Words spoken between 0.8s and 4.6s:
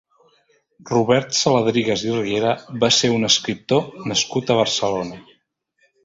Robert Saladrigas i Riera va ser un escriptor nascut a